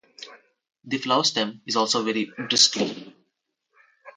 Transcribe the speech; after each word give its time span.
The 0.83 0.97
flower 0.97 1.23
stem 1.23 1.61
is 1.67 1.75
also 1.75 2.01
very 2.01 2.31
bristly. 2.49 3.13